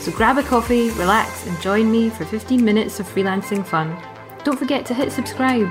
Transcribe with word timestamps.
So 0.00 0.12
grab 0.12 0.38
a 0.38 0.42
coffee, 0.42 0.90
relax, 0.90 1.46
and 1.46 1.60
join 1.60 1.90
me 1.90 2.08
for 2.08 2.24
15 2.24 2.64
minutes 2.64 3.00
of 3.00 3.06
freelancing 3.06 3.66
fun. 3.66 4.00
Don't 4.44 4.58
forget 4.58 4.86
to 4.86 4.94
hit 4.94 5.10
subscribe. 5.10 5.68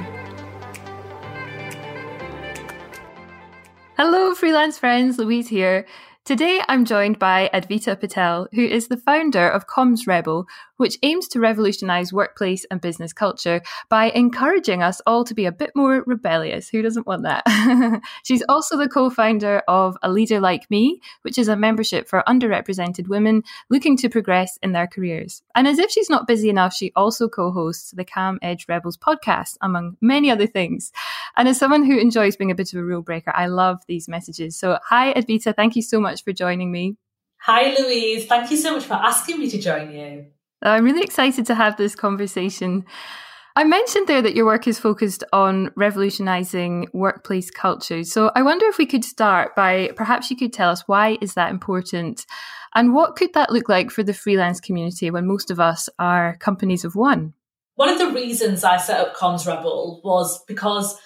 Hello, 3.95 4.35
freelance 4.35 4.77
friends, 4.77 5.17
Louise 5.17 5.47
here. 5.47 5.87
Today 6.25 6.61
I'm 6.67 6.83
joined 6.83 7.19
by 7.19 7.49
Advita 7.53 7.97
Patel, 7.97 8.49
who 8.53 8.65
is 8.65 8.89
the 8.89 8.97
founder 8.97 9.47
of 9.47 9.65
Comms 9.65 10.05
Rebel, 10.05 10.45
which 10.77 10.97
aims 11.03 11.27
to 11.29 11.39
revolutionize 11.39 12.13
workplace 12.13 12.65
and 12.71 12.81
business 12.81 13.13
culture 13.13 13.61
by 13.89 14.09
encouraging 14.11 14.81
us 14.81 15.01
all 15.05 15.23
to 15.25 15.33
be 15.33 15.45
a 15.45 15.51
bit 15.51 15.71
more 15.75 16.03
rebellious. 16.05 16.69
Who 16.69 16.81
doesn't 16.81 17.07
want 17.07 17.23
that? 17.23 17.43
She's 18.23 18.43
also 18.47 18.77
the 18.77 18.89
co 18.89 19.09
founder 19.09 19.61
of 19.67 19.97
A 20.01 20.11
Leader 20.11 20.39
Like 20.39 20.69
Me, 20.69 21.01
which 21.23 21.37
is 21.37 21.47
a 21.47 21.55
membership 21.55 22.07
for 22.07 22.23
underrepresented 22.27 23.07
women 23.07 23.43
looking 23.69 23.97
to 23.97 24.09
progress 24.09 24.57
in 24.61 24.71
their 24.71 24.87
careers. 24.87 25.41
And 25.55 25.67
as 25.67 25.79
if 25.79 25.91
she's 25.91 26.09
not 26.09 26.27
busy 26.27 26.49
enough, 26.49 26.73
she 26.73 26.91
also 26.95 27.27
co 27.27 27.51
hosts 27.51 27.91
the 27.91 28.05
Calm 28.05 28.39
Edge 28.41 28.65
Rebels 28.69 28.97
podcast, 28.97 29.57
among 29.61 29.97
many 30.01 30.31
other 30.31 30.47
things. 30.47 30.91
And 31.35 31.47
as 31.47 31.57
someone 31.57 31.83
who 31.83 31.97
enjoys 31.97 32.35
being 32.35 32.51
a 32.51 32.55
bit 32.55 32.73
of 32.73 32.79
a 32.79 32.83
rule 32.83 33.01
breaker, 33.01 33.31
I 33.35 33.47
love 33.47 33.81
these 33.87 34.07
messages. 34.07 34.57
So, 34.57 34.79
hi, 34.83 35.13
Advita. 35.13 35.55
Thank 35.55 35.75
you 35.75 35.81
so 35.81 35.99
much 35.99 36.23
for 36.23 36.33
joining 36.33 36.71
me. 36.71 36.97
Hi, 37.39 37.75
Louise. 37.77 38.25
Thank 38.25 38.51
you 38.51 38.57
so 38.57 38.73
much 38.73 38.85
for 38.85 38.93
asking 38.93 39.39
me 39.39 39.49
to 39.49 39.57
join 39.57 39.91
you. 39.91 40.25
I'm 40.61 40.85
really 40.85 41.03
excited 41.03 41.45
to 41.47 41.55
have 41.55 41.77
this 41.77 41.95
conversation. 41.95 42.85
I 43.55 43.63
mentioned 43.63 44.07
there 44.07 44.21
that 44.21 44.35
your 44.35 44.45
work 44.45 44.67
is 44.67 44.79
focused 44.79 45.23
on 45.33 45.71
revolutionizing 45.75 46.89
workplace 46.93 47.49
culture. 47.49 48.03
So 48.03 48.31
I 48.35 48.43
wonder 48.43 48.67
if 48.67 48.77
we 48.77 48.85
could 48.85 49.03
start 49.03 49.55
by 49.55 49.91
perhaps 49.95 50.29
you 50.29 50.37
could 50.37 50.53
tell 50.53 50.69
us 50.69 50.83
why 50.87 51.17
is 51.21 51.33
that 51.33 51.49
important 51.49 52.25
and 52.75 52.93
what 52.93 53.15
could 53.15 53.33
that 53.33 53.51
look 53.51 53.69
like 53.69 53.89
for 53.89 54.03
the 54.03 54.13
freelance 54.13 54.59
community 54.59 55.09
when 55.09 55.25
most 55.25 55.49
of 55.49 55.59
us 55.59 55.89
are 55.97 56.37
companies 56.37 56.85
of 56.85 56.95
one? 56.95 57.33
One 57.73 57.89
of 57.89 57.97
the 57.97 58.11
reasons 58.11 58.63
I 58.63 58.77
set 58.77 58.99
up 58.99 59.15
Comms 59.15 59.47
Rebel 59.47 60.01
was 60.03 60.43
because 60.45 60.99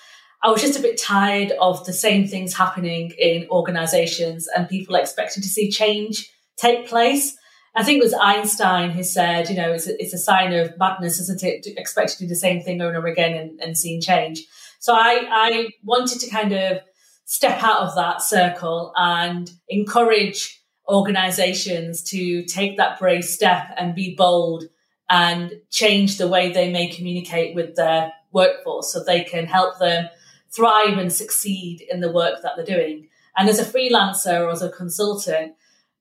I 0.43 0.49
was 0.49 0.61
just 0.61 0.77
a 0.77 0.81
bit 0.81 0.99
tired 0.99 1.53
of 1.61 1.85
the 1.85 1.93
same 1.93 2.27
things 2.27 2.53
happening 2.53 3.11
in 3.17 3.47
organizations 3.49 4.47
and 4.47 4.67
people 4.67 4.95
expecting 4.95 5.43
to 5.43 5.49
see 5.49 5.69
change 5.69 6.29
take 6.57 6.87
place. 6.87 7.37
I 7.73 7.83
think 7.83 7.99
it 8.01 8.03
was 8.03 8.13
Einstein 8.13 8.89
who 8.89 9.03
said, 9.03 9.49
you 9.49 9.55
know, 9.55 9.71
it's 9.71 9.87
a, 9.87 10.01
it's 10.01 10.13
a 10.13 10.17
sign 10.17 10.53
of 10.53 10.77
madness, 10.77 11.19
isn't 11.19 11.43
it, 11.43 11.63
to 11.63 11.71
expect 11.79 12.11
to 12.11 12.19
do 12.19 12.27
the 12.27 12.35
same 12.35 12.61
thing 12.61 12.81
over 12.81 12.89
and 12.89 12.97
over 12.97 13.07
again 13.07 13.37
and, 13.37 13.59
and 13.61 13.77
seeing 13.77 14.01
change. 14.01 14.45
So 14.79 14.93
I, 14.93 15.25
I 15.29 15.69
wanted 15.83 16.19
to 16.19 16.29
kind 16.29 16.51
of 16.51 16.79
step 17.25 17.63
out 17.63 17.81
of 17.81 17.95
that 17.95 18.21
circle 18.21 18.91
and 18.97 19.49
encourage 19.69 20.61
organizations 20.89 22.03
to 22.03 22.43
take 22.43 22.75
that 22.75 22.99
brave 22.99 23.23
step 23.23 23.73
and 23.77 23.95
be 23.95 24.15
bold 24.15 24.65
and 25.09 25.53
change 25.69 26.17
the 26.17 26.27
way 26.27 26.51
they 26.51 26.71
may 26.71 26.87
communicate 26.87 27.55
with 27.55 27.75
their 27.75 28.11
workforce 28.33 28.91
so 28.91 29.01
they 29.01 29.23
can 29.23 29.45
help 29.45 29.79
them 29.79 30.09
thrive 30.53 30.97
and 30.97 31.13
succeed 31.13 31.85
in 31.89 32.01
the 32.01 32.11
work 32.11 32.41
that 32.41 32.53
they're 32.55 32.65
doing. 32.65 33.07
And 33.37 33.47
as 33.47 33.59
a 33.59 33.65
freelancer 33.65 34.41
or 34.41 34.49
as 34.49 34.61
a 34.61 34.69
consultant, 34.69 35.53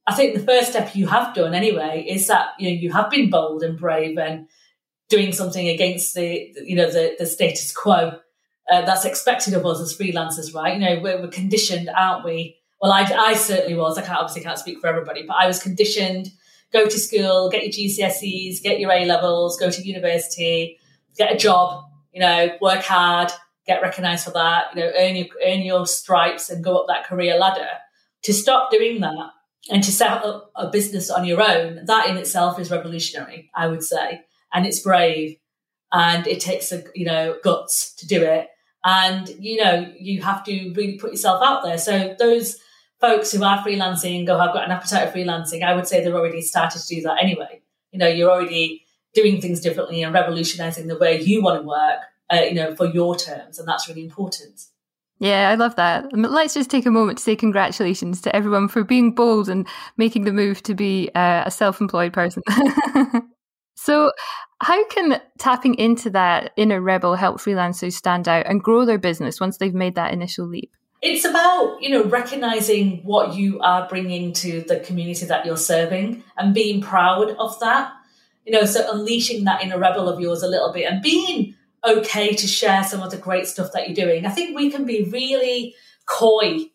I 0.06 0.14
think 0.14 0.34
the 0.34 0.44
first 0.44 0.70
step 0.70 0.94
you 0.94 1.06
have 1.06 1.34
done 1.34 1.54
anyway 1.54 2.04
is 2.08 2.26
that 2.28 2.48
you 2.58 2.68
know 2.68 2.80
you 2.80 2.92
have 2.92 3.10
been 3.10 3.30
bold 3.30 3.62
and 3.62 3.78
brave 3.78 4.18
and 4.18 4.48
doing 5.08 5.32
something 5.32 5.68
against 5.68 6.14
the 6.14 6.52
you 6.64 6.76
know 6.76 6.90
the, 6.90 7.16
the 7.18 7.26
status 7.26 7.72
quo 7.72 8.18
uh, 8.70 8.82
that's 8.82 9.04
expected 9.04 9.54
of 9.54 9.66
us 9.66 9.80
as 9.80 9.96
freelancers, 9.96 10.54
right? 10.54 10.74
You 10.74 10.80
know 10.80 11.00
we're, 11.02 11.20
we're 11.20 11.28
conditioned, 11.28 11.90
aren't 11.90 12.24
we? 12.24 12.56
Well, 12.80 12.92
I, 12.92 13.02
I 13.02 13.34
certainly 13.34 13.74
was. 13.74 13.98
I 13.98 14.02
can't 14.02 14.18
obviously 14.18 14.42
can't 14.42 14.58
speak 14.58 14.80
for 14.80 14.86
everybody, 14.86 15.24
but 15.26 15.36
I 15.38 15.46
was 15.46 15.62
conditioned. 15.62 16.28
Go 16.72 16.86
to 16.86 16.98
school, 16.98 17.50
get 17.50 17.64
your 17.64 17.72
GCSEs, 17.72 18.62
get 18.62 18.78
your 18.78 18.92
A 18.92 19.04
levels, 19.04 19.58
go 19.58 19.70
to 19.70 19.82
university, 19.82 20.78
get 21.16 21.34
a 21.34 21.36
job. 21.36 21.84
You 22.12 22.20
know, 22.20 22.56
work 22.60 22.82
hard, 22.82 23.30
get 23.66 23.82
recognised 23.82 24.24
for 24.24 24.30
that. 24.32 24.74
You 24.74 24.82
know, 24.82 24.92
earn 24.96 25.16
your 25.16 25.26
earn 25.46 25.60
your 25.60 25.86
stripes 25.86 26.48
and 26.48 26.64
go 26.64 26.78
up 26.78 26.86
that 26.88 27.06
career 27.06 27.36
ladder. 27.36 27.68
To 28.24 28.32
stop 28.32 28.70
doing 28.70 29.00
that 29.00 29.30
and 29.68 29.82
to 29.84 29.92
set 29.92 30.10
up 30.10 30.50
a 30.56 30.70
business 30.70 31.10
on 31.10 31.24
your 31.24 31.42
own, 31.42 31.84
that 31.84 32.08
in 32.08 32.16
itself 32.16 32.58
is 32.58 32.70
revolutionary, 32.70 33.50
I 33.54 33.66
would 33.66 33.82
say. 33.82 34.22
And 34.52 34.66
it's 34.66 34.80
brave 34.80 35.36
and 35.92 36.26
it 36.26 36.40
takes 36.40 36.72
a, 36.72 36.84
you 36.94 37.04
know, 37.04 37.36
guts 37.42 37.94
to 37.96 38.06
do 38.06 38.22
it. 38.22 38.48
And, 38.84 39.28
you 39.38 39.62
know, 39.62 39.92
you 39.98 40.22
have 40.22 40.42
to 40.44 40.72
really 40.74 40.98
put 40.98 41.10
yourself 41.10 41.42
out 41.42 41.62
there. 41.62 41.76
So 41.76 42.16
those 42.18 42.56
folks 43.00 43.32
who 43.32 43.44
are 43.44 43.62
freelancing 43.62 44.26
go, 44.26 44.38
I've 44.38 44.54
got 44.54 44.64
an 44.64 44.70
appetite 44.70 45.10
for 45.10 45.18
freelancing, 45.18 45.62
I 45.62 45.74
would 45.74 45.86
say 45.86 46.02
they're 46.02 46.16
already 46.16 46.40
started 46.40 46.80
to 46.80 46.94
do 46.94 47.02
that 47.02 47.22
anyway. 47.22 47.62
You 47.92 47.98
know, 47.98 48.08
you're 48.08 48.30
already 48.30 48.84
doing 49.14 49.40
things 49.40 49.60
differently 49.60 50.02
and 50.02 50.14
revolutionizing 50.14 50.86
the 50.86 50.98
way 50.98 51.20
you 51.20 51.42
want 51.42 51.60
to 51.60 51.66
work, 51.66 52.00
uh, 52.32 52.44
you 52.44 52.54
know, 52.54 52.74
for 52.74 52.86
your 52.86 53.16
terms. 53.16 53.58
And 53.58 53.68
that's 53.68 53.88
really 53.88 54.04
important. 54.04 54.62
Yeah, 55.20 55.50
I 55.50 55.54
love 55.54 55.76
that. 55.76 56.06
Let's 56.14 56.54
just 56.54 56.70
take 56.70 56.86
a 56.86 56.90
moment 56.90 57.18
to 57.18 57.24
say 57.24 57.36
congratulations 57.36 58.22
to 58.22 58.34
everyone 58.34 58.68
for 58.68 58.82
being 58.82 59.14
bold 59.14 59.50
and 59.50 59.68
making 59.98 60.24
the 60.24 60.32
move 60.32 60.62
to 60.62 60.74
be 60.74 61.10
uh, 61.14 61.42
a 61.44 61.50
self 61.50 61.78
employed 61.78 62.14
person. 62.14 62.42
so, 63.76 64.12
how 64.62 64.82
can 64.86 65.20
tapping 65.38 65.74
into 65.74 66.08
that 66.10 66.52
inner 66.56 66.80
rebel 66.80 67.16
help 67.16 67.36
freelancers 67.36 67.92
stand 67.92 68.28
out 68.28 68.46
and 68.46 68.62
grow 68.62 68.86
their 68.86 68.98
business 68.98 69.40
once 69.40 69.58
they've 69.58 69.74
made 69.74 69.94
that 69.96 70.14
initial 70.14 70.46
leap? 70.46 70.74
It's 71.02 71.26
about, 71.26 71.82
you 71.82 71.90
know, 71.90 72.04
recognizing 72.04 73.02
what 73.04 73.34
you 73.34 73.60
are 73.60 73.86
bringing 73.88 74.32
to 74.34 74.62
the 74.62 74.80
community 74.80 75.26
that 75.26 75.44
you're 75.44 75.58
serving 75.58 76.24
and 76.38 76.54
being 76.54 76.80
proud 76.80 77.30
of 77.38 77.60
that. 77.60 77.92
You 78.46 78.52
know, 78.52 78.64
so 78.64 78.90
unleashing 78.90 79.44
that 79.44 79.62
inner 79.62 79.78
rebel 79.78 80.08
of 80.08 80.18
yours 80.18 80.42
a 80.42 80.48
little 80.48 80.72
bit 80.72 80.90
and 80.90 81.02
being 81.02 81.54
okay 81.86 82.34
to 82.34 82.46
share 82.46 82.84
some 82.84 83.00
of 83.00 83.10
the 83.10 83.16
great 83.16 83.46
stuff 83.46 83.72
that 83.72 83.88
you're 83.88 84.06
doing. 84.06 84.26
I 84.26 84.30
think 84.30 84.56
we 84.56 84.70
can 84.70 84.84
be 84.84 85.04
really 85.04 85.74
coy 86.06 86.66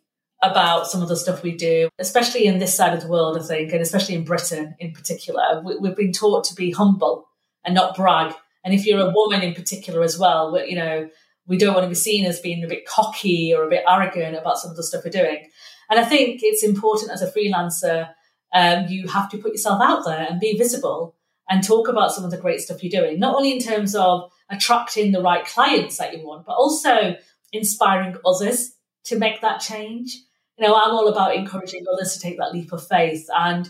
about 0.43 0.88
some 0.88 1.01
of 1.01 1.09
the 1.09 1.16
stuff 1.16 1.43
we 1.43 1.55
do, 1.55 1.89
especially 1.99 2.45
in 2.45 2.59
this 2.59 2.75
side 2.75 2.93
of 2.93 3.01
the 3.01 3.07
world, 3.07 3.38
I 3.38 3.44
think, 3.44 3.71
and 3.71 3.81
especially 3.81 4.15
in 4.15 4.23
Britain 4.23 4.75
in 4.79 4.91
particular. 4.91 5.61
We, 5.63 5.88
have 5.88 5.97
been 5.97 6.11
taught 6.11 6.44
to 6.45 6.55
be 6.55 6.71
humble 6.71 7.27
and 7.63 7.73
not 7.73 7.95
brag. 7.95 8.33
And 8.63 8.73
if 8.73 8.85
you're 8.85 8.99
a 8.99 9.11
woman 9.13 9.41
in 9.41 9.53
particular 9.53 10.01
as 10.03 10.17
well, 10.17 10.59
you 10.65 10.75
know, 10.75 11.09
we 11.47 11.57
don't 11.57 11.73
want 11.73 11.85
to 11.85 11.89
be 11.89 11.95
seen 11.95 12.25
as 12.25 12.39
being 12.39 12.63
a 12.63 12.67
bit 12.67 12.85
cocky 12.85 13.53
or 13.53 13.63
a 13.63 13.69
bit 13.69 13.83
arrogant 13.88 14.35
about 14.35 14.57
some 14.57 14.71
of 14.71 14.77
the 14.77 14.83
stuff 14.83 15.03
we're 15.03 15.11
doing. 15.11 15.47
And 15.89 15.99
I 15.99 16.05
think 16.05 16.39
it's 16.44 16.63
important 16.63 17.11
as 17.11 17.21
a 17.21 17.31
freelancer, 17.31 18.09
um, 18.53 18.88
you 18.88 19.07
have 19.07 19.29
to 19.31 19.38
put 19.38 19.51
yourself 19.51 19.81
out 19.81 20.05
there 20.05 20.27
and 20.29 20.39
be 20.39 20.57
visible 20.57 21.14
and 21.50 21.63
talk 21.63 21.88
about 21.88 22.11
some 22.11 22.23
of 22.23 22.31
the 22.31 22.38
great 22.38 22.61
stuff 22.61 22.83
you're 22.83 23.01
doing, 23.01 23.19
not 23.19 23.35
only 23.35 23.51
in 23.51 23.59
terms 23.59 23.95
of 23.95 24.31
attracting 24.50 25.11
the 25.11 25.22
right 25.22 25.45
clients 25.45 25.97
that 25.97 26.17
you 26.17 26.25
want, 26.25 26.45
but 26.45 26.53
also 26.53 27.16
inspiring 27.51 28.16
others 28.25 28.73
to 29.06 29.17
make 29.17 29.41
that 29.41 29.59
change. 29.59 30.16
You 30.57 30.67
know, 30.67 30.75
I'm 30.75 30.91
all 30.91 31.07
about 31.07 31.35
encouraging 31.35 31.85
others 31.91 32.13
to 32.13 32.19
take 32.19 32.38
that 32.38 32.53
leap 32.53 32.72
of 32.72 32.88
faith. 32.88 33.28
And 33.35 33.69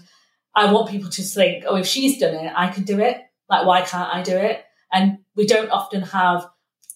I 0.53 0.71
want 0.71 0.89
people 0.89 1.09
to 1.09 1.21
think, 1.21 1.65
oh, 1.67 1.75
if 1.75 1.85
she's 1.85 2.19
done 2.19 2.35
it, 2.35 2.51
I 2.55 2.69
can 2.69 2.83
do 2.83 2.99
it. 2.99 3.21
Like, 3.49 3.65
why 3.65 3.81
can't 3.81 4.13
I 4.13 4.21
do 4.21 4.35
it? 4.35 4.63
And 4.91 5.19
we 5.35 5.45
don't 5.45 5.69
often 5.69 6.01
have 6.01 6.47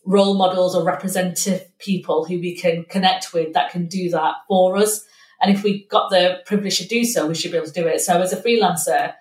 role 0.05 0.35
models 0.35 0.75
or 0.75 0.83
representative 0.83 1.67
people 1.77 2.25
who 2.25 2.39
we 2.39 2.55
can 2.55 2.85
connect 2.85 3.33
with 3.33 3.53
that 3.53 3.71
can 3.71 3.87
do 3.87 4.09
that 4.11 4.35
for 4.47 4.77
us. 4.77 5.03
And 5.41 5.53
if 5.53 5.63
we 5.63 5.87
got 5.87 6.09
the 6.09 6.39
privilege 6.45 6.77
to 6.79 6.87
do 6.87 7.03
so, 7.03 7.27
we 7.27 7.35
should 7.35 7.51
be 7.51 7.57
able 7.57 7.67
to 7.67 7.73
do 7.73 7.87
it. 7.87 8.01
So 8.01 8.21
as 8.21 8.33
a 8.33 8.41
freelancer, 8.41 9.13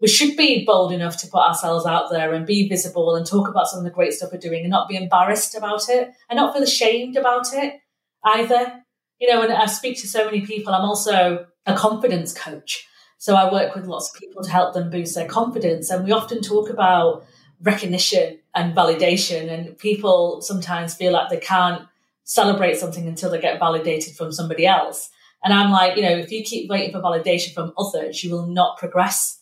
we 0.00 0.08
should 0.08 0.36
be 0.36 0.64
bold 0.64 0.92
enough 0.92 1.18
to 1.18 1.26
put 1.26 1.42
ourselves 1.42 1.84
out 1.84 2.10
there 2.10 2.32
and 2.32 2.46
be 2.46 2.68
visible 2.68 3.14
and 3.14 3.26
talk 3.26 3.48
about 3.48 3.68
some 3.68 3.78
of 3.78 3.84
the 3.84 3.90
great 3.90 4.14
stuff 4.14 4.32
we're 4.32 4.38
doing 4.38 4.62
and 4.62 4.70
not 4.70 4.88
be 4.88 4.96
embarrassed 4.96 5.54
about 5.54 5.88
it 5.88 6.10
and 6.28 6.36
not 6.36 6.54
feel 6.54 6.62
ashamed 6.62 7.16
about 7.16 7.52
it 7.52 7.80
either. 8.24 8.82
You 9.18 9.30
know, 9.30 9.42
and 9.42 9.52
I 9.52 9.66
speak 9.66 10.00
to 10.00 10.08
so 10.08 10.24
many 10.24 10.40
people. 10.40 10.72
I'm 10.72 10.88
also 10.88 11.46
a 11.66 11.76
confidence 11.76 12.32
coach. 12.32 12.86
So 13.18 13.34
I 13.36 13.52
work 13.52 13.74
with 13.74 13.84
lots 13.84 14.10
of 14.10 14.18
people 14.18 14.42
to 14.42 14.50
help 14.50 14.72
them 14.72 14.88
boost 14.88 15.14
their 15.14 15.28
confidence. 15.28 15.90
And 15.90 16.06
we 16.06 16.12
often 16.12 16.40
talk 16.40 16.70
about 16.70 17.26
recognition 17.60 18.38
and 18.54 18.74
validation. 18.74 19.52
And 19.52 19.76
people 19.76 20.40
sometimes 20.40 20.94
feel 20.94 21.12
like 21.12 21.28
they 21.28 21.36
can't 21.36 21.86
celebrate 22.24 22.78
something 22.78 23.06
until 23.06 23.30
they 23.30 23.40
get 23.40 23.58
validated 23.58 24.16
from 24.16 24.32
somebody 24.32 24.66
else. 24.66 25.10
And 25.44 25.52
I'm 25.52 25.70
like, 25.70 25.96
you 25.96 26.02
know, 26.02 26.16
if 26.16 26.32
you 26.32 26.42
keep 26.42 26.70
waiting 26.70 26.92
for 26.92 27.00
validation 27.00 27.52
from 27.52 27.74
others, 27.76 28.24
you 28.24 28.30
will 28.30 28.46
not 28.46 28.78
progress 28.78 29.39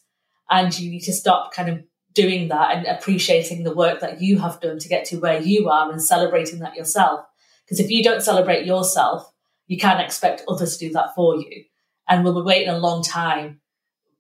and 0.51 0.79
you 0.79 0.91
need 0.91 1.01
to 1.01 1.13
stop 1.13 1.53
kind 1.53 1.69
of 1.69 1.83
doing 2.15 2.49
that 2.49 2.77
and 2.77 2.87
appreciating 2.87 3.63
the 3.63 3.75
work 3.75 4.01
that 4.01 4.21
you 4.21 4.39
have 4.39 4.61
done 4.61 4.79
to 4.79 4.89
get 4.89 5.05
to 5.05 5.19
where 5.19 5.41
you 5.41 5.69
are 5.69 5.91
and 5.91 6.03
celebrating 6.03 6.59
that 6.61 6.75
yourself. 6.75 7.25
Because 7.65 7.81
if 7.81 7.91
you 7.91 8.03
don't 8.03 8.23
celebrate 8.23 8.67
yourself, 8.67 9.31
you 9.67 9.77
can't 9.77 10.01
expect 10.01 10.43
others 10.49 10.77
to 10.77 10.89
do 10.89 10.95
that 10.95 11.15
for 11.15 11.37
you. 11.37 11.65
And 12.09 12.25
we'll 12.25 12.35
be 12.35 12.47
waiting 12.47 12.71
a 12.71 12.79
long 12.79 13.03
time, 13.03 13.61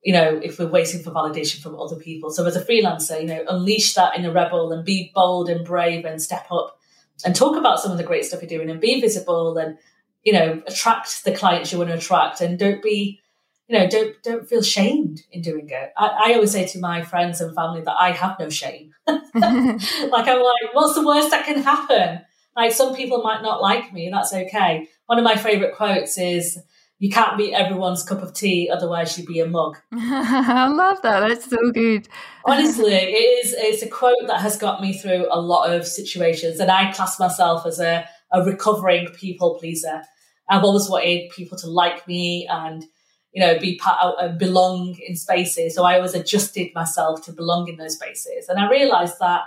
you 0.02 0.12
know, 0.12 0.38
if 0.42 0.58
we're 0.58 0.68
waiting 0.68 1.02
for 1.02 1.10
validation 1.10 1.62
from 1.62 1.74
other 1.74 1.96
people. 1.96 2.30
So 2.30 2.44
as 2.44 2.54
a 2.54 2.64
freelancer, 2.64 3.20
you 3.20 3.26
know, 3.26 3.44
unleash 3.48 3.94
that 3.94 4.16
inner 4.16 4.30
rebel 4.30 4.72
and 4.72 4.84
be 4.84 5.10
bold 5.14 5.48
and 5.48 5.64
brave 5.64 6.04
and 6.04 6.20
step 6.20 6.46
up 6.52 6.78
and 7.24 7.34
talk 7.34 7.56
about 7.56 7.80
some 7.80 7.90
of 7.90 7.98
the 7.98 8.04
great 8.04 8.26
stuff 8.26 8.42
you're 8.42 8.48
doing 8.48 8.70
and 8.70 8.80
be 8.80 9.00
visible 9.00 9.56
and, 9.56 9.78
you 10.22 10.34
know, 10.34 10.62
attract 10.66 11.24
the 11.24 11.34
clients 11.34 11.72
you 11.72 11.78
want 11.78 11.90
to 11.90 11.96
attract 11.96 12.42
and 12.42 12.58
don't 12.58 12.82
be, 12.82 13.20
you 13.68 13.78
know, 13.78 13.86
don't 13.88 14.22
don't 14.22 14.48
feel 14.48 14.62
shamed 14.62 15.22
in 15.30 15.42
doing 15.42 15.68
it. 15.68 15.92
I, 15.96 16.30
I 16.30 16.34
always 16.34 16.52
say 16.52 16.66
to 16.66 16.78
my 16.80 17.02
friends 17.02 17.40
and 17.40 17.54
family 17.54 17.82
that 17.82 17.96
I 17.98 18.12
have 18.12 18.38
no 18.40 18.48
shame. 18.48 18.94
like 19.06 19.18
I'm 19.34 20.42
like, 20.42 20.72
what's 20.72 20.94
the 20.94 21.06
worst 21.06 21.30
that 21.30 21.44
can 21.44 21.62
happen? 21.62 22.20
Like 22.56 22.72
some 22.72 22.94
people 22.94 23.22
might 23.22 23.42
not 23.42 23.60
like 23.60 23.92
me, 23.92 24.06
and 24.06 24.14
that's 24.14 24.32
okay. 24.32 24.88
One 25.06 25.18
of 25.18 25.24
my 25.24 25.36
favorite 25.36 25.76
quotes 25.76 26.16
is, 26.16 26.58
"You 26.98 27.10
can't 27.10 27.36
be 27.36 27.54
everyone's 27.54 28.02
cup 28.02 28.22
of 28.22 28.32
tea, 28.32 28.70
otherwise 28.72 29.18
you'd 29.18 29.28
be 29.28 29.40
a 29.40 29.46
mug." 29.46 29.76
I 29.92 30.66
love 30.66 31.02
that. 31.02 31.28
That's 31.28 31.48
so 31.48 31.70
good. 31.70 32.08
Honestly, 32.46 32.94
it 32.94 33.44
is. 33.46 33.54
It's 33.56 33.82
a 33.82 33.88
quote 33.88 34.26
that 34.28 34.40
has 34.40 34.56
got 34.56 34.80
me 34.80 34.96
through 34.96 35.26
a 35.30 35.40
lot 35.40 35.70
of 35.70 35.86
situations, 35.86 36.58
and 36.58 36.70
I 36.70 36.90
class 36.90 37.20
myself 37.20 37.66
as 37.66 37.80
a, 37.80 38.08
a 38.32 38.42
recovering 38.42 39.08
people 39.08 39.58
pleaser. 39.60 40.02
I've 40.48 40.64
always 40.64 40.88
wanted 40.88 41.30
people 41.30 41.58
to 41.58 41.68
like 41.68 42.08
me 42.08 42.48
and 42.50 42.86
you 43.32 43.44
know 43.44 43.58
be 43.58 43.76
part 43.76 44.02
of, 44.02 44.14
uh, 44.18 44.36
belong 44.36 44.96
in 45.06 45.16
spaces. 45.16 45.74
So 45.74 45.84
I 45.84 45.96
always 45.96 46.14
adjusted 46.14 46.74
myself 46.74 47.24
to 47.26 47.32
belong 47.32 47.68
in 47.68 47.76
those 47.76 47.94
spaces, 47.94 48.48
and 48.48 48.58
I 48.58 48.68
realised 48.70 49.18
that 49.20 49.42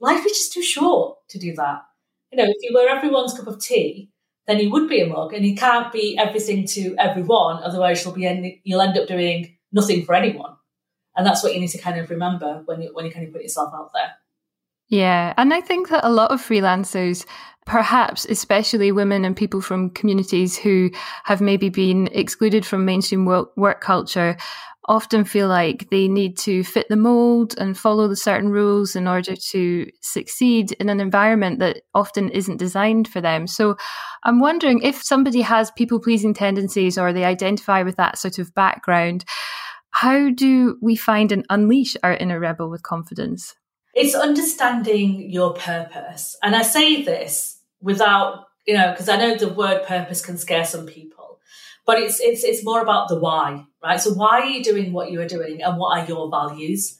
life 0.00 0.24
is 0.26 0.32
just 0.32 0.52
too 0.52 0.62
short 0.62 1.18
to 1.28 1.38
do 1.38 1.54
that 1.54 1.82
you 2.32 2.38
know, 2.38 2.48
if 2.48 2.56
you 2.62 2.74
were 2.74 2.88
everyone's 2.88 3.34
cup 3.34 3.46
of 3.46 3.60
tea, 3.60 4.10
then 4.46 4.58
you 4.58 4.70
would 4.70 4.88
be 4.88 5.00
a 5.00 5.06
mug, 5.06 5.34
and 5.34 5.46
you 5.46 5.54
can't 5.54 5.92
be 5.92 6.18
everything 6.18 6.66
to 6.66 6.96
everyone. 6.98 7.62
Otherwise, 7.62 8.04
you'll 8.04 8.14
be 8.14 8.26
end, 8.26 8.54
you'll 8.64 8.80
end 8.80 8.98
up 8.98 9.06
doing 9.06 9.56
nothing 9.70 10.04
for 10.04 10.14
anyone, 10.14 10.56
and 11.14 11.26
that's 11.26 11.42
what 11.44 11.54
you 11.54 11.60
need 11.60 11.68
to 11.68 11.78
kind 11.78 12.00
of 12.00 12.10
remember 12.10 12.62
when 12.64 12.82
you 12.82 12.90
when 12.92 13.04
you 13.04 13.12
kind 13.12 13.26
of 13.26 13.32
put 13.32 13.42
yourself 13.42 13.72
out 13.74 13.90
there. 13.94 14.12
Yeah, 14.88 15.34
and 15.36 15.54
I 15.54 15.60
think 15.60 15.90
that 15.90 16.04
a 16.04 16.10
lot 16.10 16.32
of 16.32 16.40
freelancers 16.40 17.24
perhaps 17.66 18.24
especially 18.26 18.92
women 18.92 19.24
and 19.24 19.36
people 19.36 19.60
from 19.60 19.90
communities 19.90 20.58
who 20.58 20.90
have 21.24 21.40
maybe 21.40 21.68
been 21.68 22.08
excluded 22.08 22.66
from 22.66 22.84
mainstream 22.84 23.24
work 23.24 23.80
culture 23.80 24.36
often 24.86 25.24
feel 25.24 25.46
like 25.46 25.88
they 25.90 26.08
need 26.08 26.36
to 26.36 26.64
fit 26.64 26.88
the 26.88 26.96
mold 26.96 27.54
and 27.58 27.78
follow 27.78 28.08
the 28.08 28.16
certain 28.16 28.48
rules 28.48 28.96
in 28.96 29.06
order 29.06 29.36
to 29.36 29.88
succeed 30.00 30.72
in 30.72 30.88
an 30.88 30.98
environment 30.98 31.60
that 31.60 31.82
often 31.94 32.28
isn't 32.30 32.56
designed 32.56 33.06
for 33.06 33.20
them. 33.20 33.46
So 33.46 33.76
I'm 34.24 34.40
wondering 34.40 34.82
if 34.82 35.02
somebody 35.02 35.40
has 35.42 35.70
people 35.70 36.00
pleasing 36.00 36.34
tendencies 36.34 36.98
or 36.98 37.12
they 37.12 37.24
identify 37.24 37.82
with 37.82 37.96
that 37.96 38.18
sort 38.18 38.38
of 38.38 38.54
background, 38.54 39.24
how 39.90 40.30
do 40.30 40.78
we 40.82 40.96
find 40.96 41.30
and 41.30 41.46
unleash 41.48 41.96
our 42.02 42.14
inner 42.14 42.40
rebel 42.40 42.68
with 42.68 42.82
confidence? 42.82 43.54
It's 43.94 44.14
understanding 44.14 45.30
your 45.30 45.54
purpose. 45.54 46.36
And 46.42 46.56
I 46.56 46.62
say 46.62 47.02
this 47.02 47.51
without, 47.82 48.46
you 48.66 48.74
know, 48.74 48.90
because 48.92 49.08
I 49.08 49.16
know 49.16 49.36
the 49.36 49.48
word 49.48 49.84
purpose 49.84 50.24
can 50.24 50.38
scare 50.38 50.64
some 50.64 50.86
people, 50.86 51.40
but 51.84 51.98
it's 51.98 52.20
it's 52.20 52.44
it's 52.44 52.64
more 52.64 52.80
about 52.80 53.08
the 53.08 53.18
why 53.18 53.66
right? 53.82 54.00
So 54.00 54.12
why 54.12 54.40
are 54.40 54.46
you 54.46 54.62
doing 54.62 54.92
what 54.92 55.10
you 55.10 55.20
are 55.20 55.28
doing 55.28 55.62
and 55.62 55.76
what 55.78 55.98
are 55.98 56.06
your 56.06 56.30
values? 56.30 56.98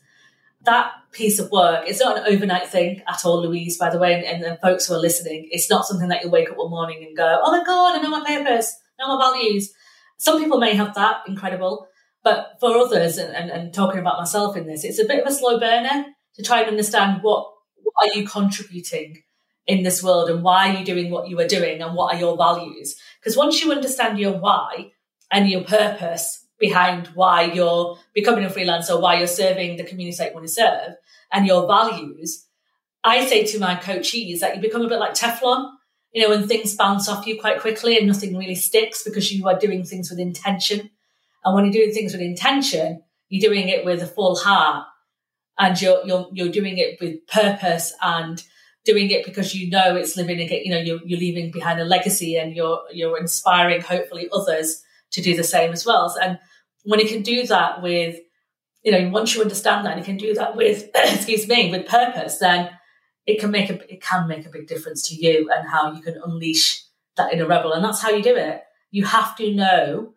That 0.64 0.92
piece 1.12 1.38
of 1.38 1.50
work, 1.50 1.84
it's 1.88 2.00
not 2.00 2.18
an 2.18 2.32
overnight 2.32 2.68
thing 2.68 3.02
at 3.08 3.24
all, 3.24 3.42
Louise, 3.42 3.78
by 3.78 3.90
the 3.90 3.98
way, 3.98 4.24
and, 4.24 4.42
and 4.42 4.60
folks 4.60 4.86
who 4.86 4.94
are 4.94 5.00
listening, 5.00 5.48
it's 5.50 5.70
not 5.70 5.86
something 5.86 6.08
that 6.08 6.22
you 6.22 6.30
wake 6.30 6.50
up 6.50 6.56
one 6.56 6.70
morning 6.70 7.04
and 7.04 7.16
go, 7.16 7.40
oh 7.42 7.50
my 7.50 7.64
God, 7.64 7.98
I 7.98 8.02
know 8.02 8.10
my 8.10 8.24
purpose, 8.24 8.76
I 8.98 9.02
know 9.02 9.16
my 9.16 9.24
values. 9.24 9.72
Some 10.18 10.40
people 10.40 10.58
may 10.58 10.74
have 10.74 10.94
that, 10.94 11.22
incredible. 11.26 11.88
But 12.22 12.56
for 12.60 12.76
others, 12.76 13.18
and, 13.18 13.34
and, 13.34 13.50
and 13.50 13.74
talking 13.74 13.98
about 13.98 14.18
myself 14.18 14.56
in 14.56 14.66
this, 14.66 14.84
it's 14.84 15.00
a 15.00 15.04
bit 15.04 15.20
of 15.20 15.26
a 15.26 15.34
slow 15.34 15.58
burner 15.58 16.06
to 16.36 16.42
try 16.42 16.60
and 16.60 16.68
understand 16.68 17.22
what, 17.22 17.50
what 17.82 18.08
are 18.08 18.16
you 18.16 18.24
contributing 18.24 19.22
in 19.66 19.82
this 19.82 20.02
world 20.02 20.28
and 20.28 20.42
why 20.42 20.68
are 20.68 20.78
you 20.78 20.84
doing 20.84 21.10
what 21.10 21.28
you 21.28 21.38
are 21.38 21.46
doing 21.46 21.80
and 21.80 21.94
what 21.94 22.14
are 22.14 22.18
your 22.18 22.36
values? 22.36 22.96
Because 23.20 23.36
once 23.36 23.62
you 23.62 23.70
understand 23.70 24.18
your 24.18 24.32
why 24.32 24.92
and 25.30 25.48
your 25.48 25.62
purpose, 25.64 26.42
behind 26.62 27.08
why 27.08 27.42
you're 27.42 27.98
becoming 28.14 28.44
a 28.44 28.48
freelancer, 28.48 28.98
why 28.98 29.18
you're 29.18 29.26
serving 29.26 29.76
the 29.76 29.84
community 29.84 30.16
that 30.16 30.28
you 30.28 30.34
want 30.34 30.46
to 30.46 30.52
serve, 30.52 30.94
and 31.32 31.46
your 31.46 31.66
values. 31.66 32.46
I 33.04 33.26
say 33.26 33.44
to 33.46 33.58
my 33.58 33.74
coachees 33.74 34.38
that 34.38 34.54
you 34.54 34.62
become 34.62 34.82
a 34.82 34.88
bit 34.88 35.00
like 35.00 35.14
Teflon. 35.14 35.72
You 36.12 36.22
know, 36.22 36.28
when 36.28 36.46
things 36.46 36.76
bounce 36.76 37.08
off 37.08 37.26
you 37.26 37.40
quite 37.40 37.60
quickly 37.60 37.98
and 37.98 38.06
nothing 38.06 38.36
really 38.36 38.54
sticks 38.54 39.02
because 39.02 39.32
you 39.32 39.48
are 39.48 39.58
doing 39.58 39.82
things 39.82 40.10
with 40.10 40.20
intention. 40.20 40.90
And 41.44 41.54
when 41.54 41.64
you're 41.64 41.72
doing 41.72 41.92
things 41.92 42.12
with 42.12 42.22
intention, 42.22 43.02
you're 43.28 43.50
doing 43.50 43.68
it 43.68 43.84
with 43.84 44.02
a 44.02 44.06
full 44.06 44.36
heart 44.36 44.86
and 45.58 45.80
you're, 45.80 46.06
you're, 46.06 46.28
you're 46.32 46.52
doing 46.52 46.78
it 46.78 46.98
with 47.00 47.26
purpose 47.26 47.92
and 48.02 48.44
doing 48.84 49.10
it 49.10 49.24
because 49.24 49.54
you 49.54 49.70
know 49.70 49.94
it's 49.94 50.16
living, 50.16 50.40
again, 50.40 50.62
you 50.64 50.70
know, 50.70 50.78
you're, 50.78 51.00
you're 51.04 51.18
leaving 51.18 51.50
behind 51.50 51.80
a 51.80 51.84
legacy 51.84 52.36
and 52.36 52.54
you're, 52.54 52.80
you're 52.92 53.18
inspiring 53.18 53.80
hopefully 53.80 54.28
others 54.32 54.82
to 55.12 55.22
do 55.22 55.36
the 55.36 55.44
same 55.44 55.72
as 55.72 55.86
well. 55.86 56.14
And 56.20 56.38
when 56.84 57.00
you 57.00 57.08
can 57.08 57.22
do 57.22 57.46
that 57.46 57.82
with, 57.82 58.18
you 58.82 58.90
know, 58.90 59.08
once 59.10 59.34
you 59.34 59.42
understand 59.42 59.86
that 59.86 59.98
you 59.98 60.04
can 60.04 60.16
do 60.16 60.34
that 60.34 60.56
with, 60.56 60.88
excuse 60.94 61.46
me, 61.46 61.70
with 61.70 61.86
purpose, 61.86 62.38
then 62.38 62.70
it 63.26 63.38
can 63.38 63.50
make 63.50 63.70
a, 63.70 63.92
it 63.92 64.02
can 64.02 64.26
make 64.26 64.46
a 64.46 64.50
big 64.50 64.66
difference 64.66 65.08
to 65.08 65.14
you 65.14 65.48
and 65.52 65.68
how 65.68 65.92
you 65.92 66.02
can 66.02 66.20
unleash 66.24 66.84
that 67.16 67.32
inner 67.32 67.46
rebel. 67.46 67.72
And 67.72 67.84
that's 67.84 68.02
how 68.02 68.10
you 68.10 68.22
do 68.22 68.34
it. 68.34 68.62
You 68.90 69.04
have 69.04 69.36
to 69.36 69.54
know 69.54 70.14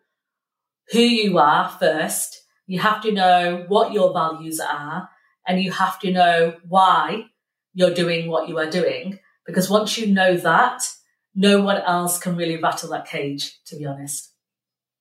who 0.90 1.00
you 1.00 1.38
are 1.38 1.68
first. 1.68 2.42
You 2.66 2.80
have 2.80 3.00
to 3.02 3.12
know 3.12 3.64
what 3.68 3.92
your 3.92 4.12
values 4.12 4.58
are 4.58 5.08
and 5.46 5.62
you 5.62 5.70
have 5.70 6.00
to 6.00 6.10
know 6.10 6.56
why 6.68 7.26
you're 7.76 7.94
doing 7.94 8.28
what 8.28 8.48
you 8.48 8.58
are 8.58 8.70
doing. 8.70 9.20
Because 9.44 9.70
once 9.70 9.96
you 9.96 10.12
know 10.12 10.36
that, 10.38 10.82
no 11.34 11.60
one 11.60 11.76
else 11.76 12.18
can 12.18 12.34
really 12.34 12.56
rattle 12.56 12.90
that 12.90 13.06
cage, 13.06 13.60
to 13.66 13.76
be 13.76 13.84
honest. 13.84 14.32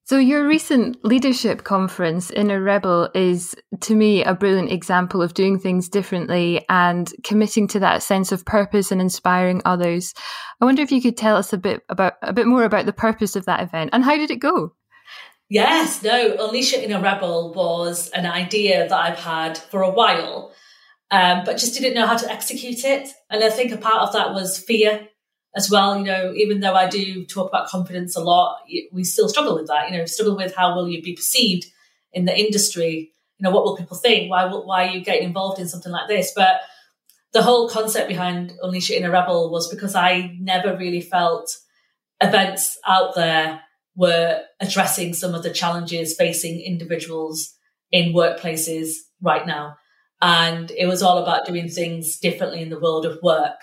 So, 0.08 0.20
your 0.20 0.46
recent 0.48 1.04
leadership 1.04 1.64
conference, 1.64 2.30
Inner 2.30 2.62
Rebel, 2.62 3.10
is 3.16 3.56
to 3.80 3.96
me 3.96 4.24
a 4.24 4.36
brilliant 4.36 4.72
example 4.72 5.24
of 5.24 5.34
doing 5.34 5.58
things 5.58 5.90
differently 5.90 6.64
and 6.70 7.12
committing 7.24 7.68
to 7.70 7.80
that 7.80 8.04
sense 8.04 8.32
of 8.32 8.46
purpose 8.46 8.92
and 8.92 9.02
inspiring 9.02 9.64
others. 9.66 10.14
I 10.62 10.66
wonder 10.66 10.84
if 10.84 10.92
you 10.92 11.02
could 11.02 11.18
tell 11.18 11.36
us 11.38 11.54
a 11.54 11.58
bit 11.58 11.82
about 11.90 12.14
a 12.22 12.34
bit 12.34 12.46
more 12.46 12.66
about 12.66 12.86
the 12.86 12.94
purpose 12.94 13.36
of 13.36 13.46
that 13.46 13.64
event 13.64 13.90
and 13.94 14.04
how 14.04 14.16
did 14.16 14.30
it 14.30 14.40
go? 14.40 14.74
Yes, 15.50 16.04
no, 16.04 16.36
Unleash 16.40 16.74
Your 16.74 16.84
Inner 16.84 17.02
Rebel 17.02 17.54
was 17.54 18.10
an 18.12 18.26
idea 18.28 18.88
that 18.88 18.96
I've 18.96 19.20
had 19.20 19.58
for 19.58 19.82
a 19.82 19.92
while, 19.92 20.52
um, 21.12 21.44
but 21.46 21.58
just 21.58 21.74
didn't 21.74 21.96
know 21.96 22.08
how 22.08 22.18
to 22.18 22.32
execute 22.32 22.84
it. 22.84 23.10
And 23.30 23.44
I 23.44 23.50
think 23.50 23.72
a 23.72 23.78
part 23.78 24.08
of 24.08 24.14
that 24.14 24.34
was 24.34 24.60
fear 24.60 25.08
as 25.56 25.70
well. 25.70 25.98
You 25.98 26.06
know, 26.06 26.34
even 26.36 26.60
though 26.60 26.74
I 26.74 26.90
do 26.90 27.26
talk 27.26 27.50
about 27.50 27.68
confidence 27.68 28.16
a 28.16 28.24
lot, 28.24 28.60
we 28.92 29.04
still 29.04 29.30
struggle 29.30 29.56
with 29.56 29.68
that. 29.68 29.90
You 29.90 29.98
know, 29.98 30.06
struggle 30.06 30.36
with 30.36 30.56
how 30.56 30.76
will 30.76 30.90
you 30.90 31.02
be 31.02 31.16
perceived 31.16 31.66
in 32.14 32.26
the 32.26 32.38
industry? 32.38 33.12
You 33.38 33.44
know, 33.44 33.52
what 33.52 33.64
will 33.64 33.78
people 33.78 33.98
think? 33.98 34.30
Why 34.30 34.46
why 34.46 34.88
are 34.88 34.92
you 34.92 35.04
getting 35.04 35.28
involved 35.28 35.60
in 35.60 35.68
something 35.68 35.92
like 35.92 36.08
this? 36.08 36.32
But 36.36 36.62
the 37.34 37.44
whole 37.44 37.70
concept 37.70 38.08
behind 38.08 38.54
Unleash 38.62 38.90
Your 38.90 39.00
Inner 39.00 39.12
Rebel 39.12 39.52
was 39.52 39.70
because 39.70 39.94
I 39.94 40.36
never 40.40 40.78
really 40.78 41.02
felt 41.02 41.56
events 42.22 42.78
out 42.88 43.14
there 43.14 43.62
were 43.96 44.42
addressing 44.60 45.14
some 45.14 45.36
of 45.36 45.44
the 45.44 45.50
challenges 45.50 46.16
facing 46.16 46.62
individuals 46.62 47.54
in 47.92 48.14
workplaces 48.14 48.94
right 49.22 49.46
now. 49.46 49.76
And 50.26 50.72
it 50.72 50.88
was 50.88 51.04
all 51.04 51.20
about 51.20 51.46
doing 51.46 51.70
things 51.70 52.18
differently 52.18 52.62
in 52.62 52.70
the 52.70 52.80
world 52.80 53.06
of 53.06 53.22
work 53.22 53.60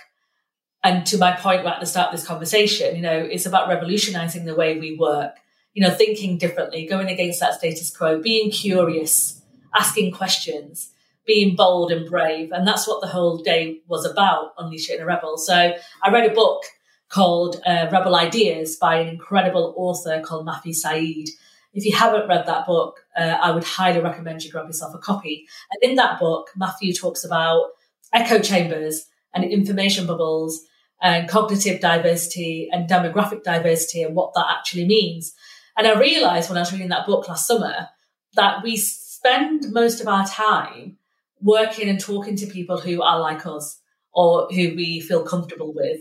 and 0.85 1.07
to 1.07 1.19
my 1.19 1.33
point 1.33 1.64
right 1.64 1.75
at 1.75 1.81
the 1.81 1.87
start 1.87 2.12
of 2.12 2.19
this 2.19 2.26
conversation, 2.26 2.97
you 2.97 3.02
know, 3.02 3.16
it's 3.16 3.47
about 3.47 3.69
revolutionizing 3.69 4.45
the 4.45 4.54
way 4.54 4.78
we 4.78 4.97
work, 4.97 5.37
you 5.75 5.83
know, 5.83 5.95
thinking 5.95 6.38
differently, 6.38 6.87
going 6.87 7.09
against 7.09 7.40
that 7.40 7.54
status 7.54 7.97
quo, 7.97 8.21
being 8.21 8.50
curious, 8.50 9.40
asking 9.76 10.12
questions, 10.12 10.90
being 11.25 11.54
bold 11.54 11.92
and 11.92 12.09
brave. 12.09 12.50
And 12.50 12.66
that's 12.66 12.88
what 12.88 13.00
the 13.00 13.07
whole 13.07 13.38
day 13.38 13.81
was 13.87 14.04
about, 14.04 14.54
Unleashing 14.59 15.00
a 15.00 15.07
Rebel. 15.07 15.38
So 15.38 15.54
I 16.02 16.11
read 16.11 16.28
a 16.28 16.35
book 16.35 16.64
called 17.09 17.61
uh, 17.64 17.88
Rebel 17.92 18.16
Ideas 18.16 18.76
by 18.76 18.97
an 18.97 19.09
incredible 19.09 19.75
author 19.76 20.21
called 20.21 20.47
Matthew 20.47 20.73
Syed. 20.73 21.28
If 21.73 21.85
you 21.85 21.97
haven't 21.97 22.29
read 22.29 22.47
that 22.47 22.67
book, 22.67 23.00
uh, 23.17 23.37
I 23.41 23.50
would 23.50 23.64
highly 23.64 24.00
recommend 24.00 24.43
you 24.43 24.50
grab 24.50 24.67
yourself 24.67 24.95
a 24.95 24.99
copy. 24.99 25.47
And 25.71 25.91
in 25.91 25.97
that 25.97 26.21
book, 26.21 26.50
Matthew 26.57 26.93
talks 26.93 27.25
about 27.25 27.71
echo 28.12 28.41
chambers 28.41 29.07
and 29.35 29.45
information 29.45 30.07
bubbles 30.07 30.61
and 31.00 31.29
cognitive 31.29 31.81
diversity 31.81 32.69
and 32.71 32.88
demographic 32.88 33.43
diversity 33.43 34.02
and 34.02 34.14
what 34.14 34.35
that 34.35 34.47
actually 34.50 34.87
means. 34.87 35.35
And 35.76 35.87
I 35.87 35.99
realized 35.99 36.49
when 36.49 36.59
I 36.59 36.62
was 36.62 36.73
reading 36.73 36.91
that 36.91 37.07
book 37.07 37.29
last 37.29 37.47
summer 37.47 37.88
that 38.35 38.62
we 38.62 38.76
spend 38.76 39.73
most 39.73 40.00
of 40.00 40.09
our 40.09 40.26
time 40.26 40.99
working 41.41 41.88
and 41.88 41.99
talking 41.99 42.37
to 42.37 42.47
people 42.47 42.79
who 42.79 43.02
are 43.02 43.19
like 43.19 43.47
us 43.47 43.81
or 44.12 44.49
who 44.50 44.75
we 44.76 45.00
feel 45.00 45.25
comfortable 45.25 45.73
with. 45.75 46.00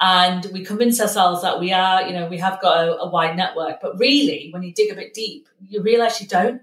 And 0.00 0.46
we 0.52 0.64
convince 0.64 1.00
ourselves 1.00 1.42
that 1.42 1.60
we 1.60 1.72
are, 1.72 2.06
you 2.06 2.14
know, 2.14 2.26
we 2.26 2.38
have 2.38 2.60
got 2.62 2.88
a, 2.88 3.00
a 3.00 3.10
wide 3.10 3.36
network. 3.36 3.80
But 3.82 3.98
really, 3.98 4.48
when 4.50 4.62
you 4.62 4.72
dig 4.72 4.90
a 4.90 4.94
bit 4.94 5.12
deep, 5.12 5.46
you 5.68 5.82
realize 5.82 6.20
you 6.20 6.26
don't. 6.26 6.62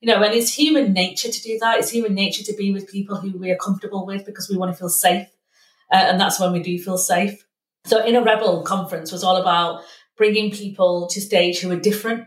You 0.00 0.08
know, 0.08 0.22
and 0.22 0.34
it's 0.34 0.54
human 0.54 0.92
nature 0.92 1.30
to 1.30 1.42
do 1.42 1.58
that. 1.58 1.78
It's 1.78 1.90
human 1.90 2.14
nature 2.14 2.44
to 2.44 2.54
be 2.54 2.72
with 2.72 2.90
people 2.90 3.16
who 3.16 3.36
we 3.38 3.50
are 3.50 3.56
comfortable 3.56 4.06
with 4.06 4.24
because 4.24 4.48
we 4.48 4.56
want 4.56 4.70
to 4.72 4.78
feel 4.78 4.88
safe. 4.88 5.26
Uh, 5.92 5.96
and 5.96 6.20
that's 6.20 6.38
when 6.38 6.52
we 6.52 6.62
do 6.62 6.78
feel 6.78 6.98
safe. 6.98 7.44
So, 7.86 8.04
Inner 8.04 8.22
Rebel 8.22 8.62
conference 8.62 9.10
was 9.10 9.24
all 9.24 9.36
about 9.36 9.82
bringing 10.16 10.50
people 10.50 11.08
to 11.08 11.20
stage 11.20 11.60
who 11.60 11.68
were 11.68 11.80
different, 11.80 12.24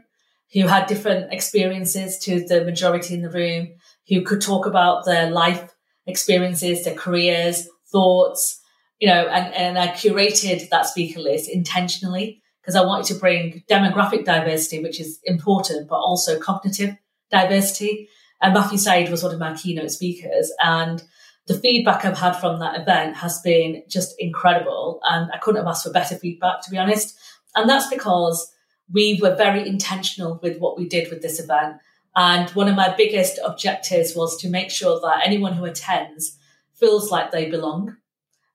who 0.53 0.67
had 0.67 0.87
different 0.87 1.31
experiences 1.31 2.17
to 2.19 2.45
the 2.45 2.65
majority 2.65 3.13
in 3.13 3.21
the 3.21 3.29
room, 3.29 3.69
who 4.09 4.23
could 4.23 4.41
talk 4.41 4.65
about 4.65 5.05
their 5.05 5.29
life 5.29 5.73
experiences, 6.05 6.83
their 6.83 6.95
careers, 6.95 7.67
thoughts, 7.91 8.58
you 8.99 9.07
know, 9.07 9.27
and, 9.27 9.53
and 9.53 9.79
I 9.79 9.87
curated 9.89 10.69
that 10.69 10.85
speaker 10.85 11.19
list 11.19 11.49
intentionally 11.49 12.41
because 12.61 12.75
I 12.75 12.85
wanted 12.85 13.13
to 13.13 13.19
bring 13.19 13.63
demographic 13.69 14.25
diversity, 14.25 14.83
which 14.83 14.99
is 14.99 15.19
important, 15.23 15.87
but 15.87 15.95
also 15.95 16.39
cognitive 16.39 16.95
diversity. 17.31 18.09
And 18.41 18.53
Matthew 18.53 18.77
Syed 18.77 19.09
was 19.09 19.23
one 19.23 19.33
of 19.33 19.39
my 19.39 19.55
keynote 19.55 19.91
speakers. 19.91 20.51
And 20.61 21.01
the 21.47 21.57
feedback 21.57 22.05
I've 22.05 22.17
had 22.17 22.33
from 22.33 22.59
that 22.59 22.79
event 22.79 23.15
has 23.17 23.41
been 23.41 23.83
just 23.87 24.15
incredible. 24.19 24.99
And 25.03 25.31
I 25.33 25.37
couldn't 25.37 25.61
have 25.61 25.67
asked 25.67 25.85
for 25.85 25.91
better 25.91 26.15
feedback, 26.15 26.61
to 26.63 26.71
be 26.71 26.77
honest. 26.77 27.17
And 27.55 27.69
that's 27.69 27.89
because 27.89 28.53
we 28.91 29.19
were 29.21 29.35
very 29.35 29.67
intentional 29.67 30.39
with 30.43 30.57
what 30.59 30.77
we 30.77 30.87
did 30.87 31.09
with 31.09 31.21
this 31.21 31.39
event. 31.39 31.77
And 32.15 32.49
one 32.51 32.67
of 32.67 32.75
my 32.75 32.93
biggest 32.95 33.39
objectives 33.45 34.15
was 34.15 34.37
to 34.41 34.49
make 34.49 34.71
sure 34.71 34.99
that 34.99 35.21
anyone 35.25 35.53
who 35.53 35.65
attends 35.65 36.37
feels 36.73 37.11
like 37.11 37.31
they 37.31 37.49
belong 37.49 37.97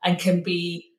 and 0.05 0.19
can 0.19 0.43
be 0.43 0.91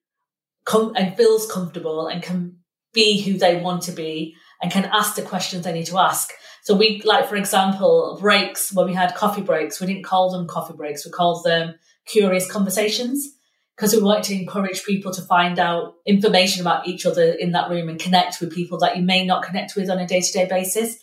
com- 0.65 0.93
and 0.95 1.15
feels 1.15 1.50
comfortable 1.50 2.07
and 2.07 2.21
can 2.21 2.57
be 2.93 3.21
who 3.21 3.38
they 3.38 3.57
want 3.57 3.83
to 3.83 3.91
be 3.91 4.35
and 4.62 4.71
can 4.71 4.85
ask 4.85 5.15
the 5.15 5.21
questions 5.21 5.63
they 5.63 5.74
need 5.74 5.85
to 5.85 5.97
ask. 5.97 6.31
So 6.63 6.75
we 6.75 7.01
like, 7.05 7.27
for 7.27 7.35
example, 7.35 8.17
breaks 8.19 8.74
when 8.74 8.88
we 8.88 8.93
had 8.93 9.13
coffee 9.13 9.41
breaks, 9.41 9.79
we 9.79 9.88
didn't 9.88 10.05
call 10.05 10.31
them 10.31 10.47
coffee 10.47 10.74
breaks, 10.74 11.05
we 11.05 11.12
called 11.12 11.43
them 11.43 11.75
curious 12.07 12.51
conversations 12.51 13.35
because 13.75 13.93
we 13.93 14.01
wanted 14.01 14.24
to 14.24 14.35
encourage 14.35 14.83
people 14.85 15.13
to 15.13 15.21
find 15.21 15.59
out 15.59 15.95
information 16.05 16.62
about 16.62 16.88
each 16.88 17.05
other 17.05 17.31
in 17.33 17.51
that 17.51 17.69
room 17.69 17.89
and 17.89 18.00
connect 18.00 18.39
with 18.39 18.53
people 18.53 18.79
that 18.79 18.95
you 18.95 19.03
may 19.03 19.25
not 19.25 19.43
connect 19.43 19.75
with 19.75 19.89
on 19.89 20.00
a 20.00 20.07
day 20.07 20.21
to 20.21 20.31
day 20.31 20.47
basis. 20.47 20.97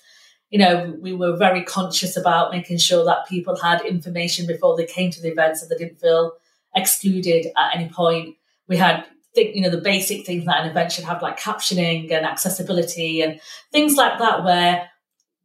You 0.51 0.59
know, 0.59 0.97
we 1.01 1.13
were 1.13 1.37
very 1.37 1.63
conscious 1.63 2.17
about 2.17 2.51
making 2.51 2.79
sure 2.79 3.05
that 3.05 3.29
people 3.29 3.57
had 3.57 3.83
information 3.83 4.47
before 4.47 4.77
they 4.77 4.87
came 4.87 5.11
to 5.11 5.23
the 5.23 5.29
event 5.29 5.57
so 5.57 5.67
they 5.69 5.77
didn't 5.77 6.01
feel 6.01 6.33
excluded 6.75 7.47
at 7.57 7.77
any 7.77 7.89
point. 7.89 8.37
We 8.69 8.77
had 8.77 9.05
think 9.35 9.55
you 9.57 9.63
know 9.63 9.71
the 9.71 9.81
basic 9.81 10.27
things 10.27 10.45
that 10.45 10.63
an 10.63 10.71
event 10.71 10.93
should 10.93 11.05
have 11.05 11.23
like 11.23 11.39
captioning 11.39 12.13
and 12.13 12.27
accessibility 12.27 13.23
and 13.23 13.41
things 13.73 13.97
like 13.97 14.19
that 14.19 14.45
where 14.45 14.91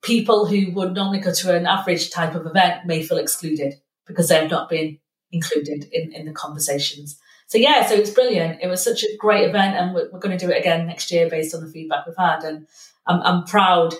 people 0.02 0.46
who 0.46 0.72
would 0.74 0.94
normally 0.94 1.20
go 1.20 1.34
to 1.34 1.56
an 1.56 1.66
average 1.66 2.12
type 2.12 2.36
of 2.36 2.46
event 2.46 2.86
may 2.86 3.02
feel 3.02 3.18
excluded 3.18 3.76
because 4.06 4.30
they've 4.30 4.50
not 4.50 4.70
been 4.70 5.00
included 5.32 5.86
in, 5.92 6.12
in 6.14 6.26
the 6.26 6.32
conversations. 6.32 7.20
So 7.48 7.58
yeah, 7.58 7.86
so 7.86 7.96
it's 7.96 8.10
brilliant. 8.10 8.60
It 8.62 8.68
was 8.68 8.84
such 8.84 9.04
a 9.04 9.18
great 9.18 9.48
event, 9.48 9.76
and 9.76 9.94
we're, 9.94 10.10
we're 10.12 10.20
going 10.20 10.38
to 10.38 10.46
do 10.46 10.52
it 10.52 10.60
again 10.60 10.86
next 10.86 11.12
year 11.12 11.30
based 11.30 11.56
on 11.56 11.62
the 11.62 11.72
feedback 11.72 12.06
we've 12.06 12.16
had. 12.18 12.44
And 12.44 12.68
I'm, 13.06 13.22
I'm 13.22 13.44
proud 13.46 13.96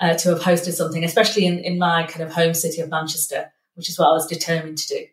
uh, 0.00 0.14
to 0.14 0.30
have 0.30 0.40
hosted 0.40 0.72
something, 0.72 1.04
especially 1.04 1.46
in, 1.46 1.58
in 1.58 1.78
my 1.78 2.06
kind 2.06 2.22
of 2.22 2.32
home 2.32 2.54
city 2.54 2.80
of 2.80 2.90
Manchester, 2.90 3.52
which 3.74 3.88
is 3.88 3.98
what 3.98 4.08
I 4.08 4.12
was 4.12 4.26
determined 4.26 4.78
to 4.78 4.88
do. 4.88 5.06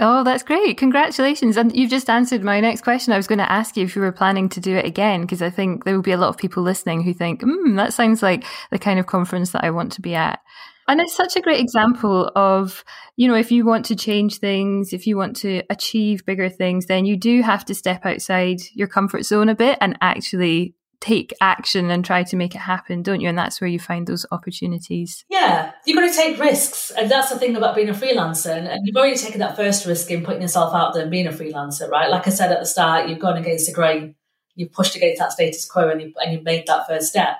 Oh, 0.00 0.24
that's 0.24 0.42
great. 0.42 0.76
Congratulations. 0.76 1.56
And 1.56 1.74
you've 1.74 1.90
just 1.90 2.10
answered 2.10 2.42
my 2.42 2.60
next 2.60 2.82
question. 2.82 3.12
I 3.12 3.16
was 3.16 3.28
going 3.28 3.38
to 3.38 3.50
ask 3.50 3.76
you 3.76 3.84
if 3.84 3.94
you 3.94 4.02
were 4.02 4.10
planning 4.10 4.48
to 4.50 4.60
do 4.60 4.76
it 4.76 4.84
again, 4.84 5.20
because 5.20 5.40
I 5.40 5.50
think 5.50 5.84
there 5.84 5.94
will 5.94 6.02
be 6.02 6.10
a 6.10 6.16
lot 6.16 6.30
of 6.30 6.36
people 6.36 6.64
listening 6.64 7.02
who 7.02 7.14
think, 7.14 7.42
hmm, 7.42 7.76
that 7.76 7.92
sounds 7.92 8.20
like 8.20 8.44
the 8.72 8.78
kind 8.78 8.98
of 8.98 9.06
conference 9.06 9.50
that 9.52 9.62
I 9.62 9.70
want 9.70 9.92
to 9.92 10.00
be 10.00 10.16
at. 10.16 10.40
And 10.88 11.00
it's 11.00 11.14
such 11.14 11.36
a 11.36 11.40
great 11.40 11.60
example 11.60 12.30
of, 12.34 12.84
you 13.16 13.28
know, 13.28 13.36
if 13.36 13.52
you 13.52 13.64
want 13.64 13.86
to 13.86 13.96
change 13.96 14.38
things, 14.38 14.92
if 14.92 15.06
you 15.06 15.16
want 15.16 15.36
to 15.36 15.62
achieve 15.70 16.26
bigger 16.26 16.48
things, 16.48 16.86
then 16.86 17.06
you 17.06 17.16
do 17.16 17.40
have 17.42 17.64
to 17.66 17.74
step 17.74 18.04
outside 18.04 18.58
your 18.74 18.88
comfort 18.88 19.24
zone 19.24 19.48
a 19.48 19.54
bit 19.54 19.78
and 19.80 19.96
actually 20.00 20.74
take 21.04 21.34
action 21.38 21.90
and 21.90 22.02
try 22.02 22.22
to 22.22 22.34
make 22.34 22.54
it 22.54 22.60
happen, 22.60 23.02
don't 23.02 23.20
you? 23.20 23.28
And 23.28 23.36
that's 23.36 23.60
where 23.60 23.68
you 23.68 23.78
find 23.78 24.06
those 24.06 24.24
opportunities. 24.32 25.26
Yeah, 25.28 25.72
you've 25.84 25.98
got 25.98 26.08
to 26.08 26.16
take 26.16 26.40
risks. 26.40 26.90
And 26.90 27.10
that's 27.10 27.30
the 27.30 27.38
thing 27.38 27.56
about 27.56 27.76
being 27.76 27.90
a 27.90 27.92
freelancer. 27.92 28.56
And 28.56 28.86
you've 28.86 28.96
already 28.96 29.18
taken 29.18 29.40
that 29.40 29.54
first 29.54 29.84
risk 29.84 30.10
in 30.10 30.24
putting 30.24 30.40
yourself 30.40 30.74
out 30.74 30.94
there 30.94 31.02
and 31.02 31.10
being 31.10 31.26
a 31.26 31.32
freelancer, 31.32 31.90
right? 31.90 32.10
Like 32.10 32.26
I 32.26 32.30
said 32.30 32.50
at 32.50 32.60
the 32.60 32.66
start, 32.66 33.08
you've 33.08 33.18
gone 33.18 33.36
against 33.36 33.66
the 33.66 33.74
grain, 33.74 34.14
you've 34.54 34.72
pushed 34.72 34.96
against 34.96 35.18
that 35.18 35.32
status 35.32 35.66
quo 35.66 35.90
and, 35.90 36.00
you, 36.00 36.14
and 36.16 36.32
you've 36.32 36.42
made 36.42 36.66
that 36.68 36.86
first 36.86 37.08
step. 37.08 37.36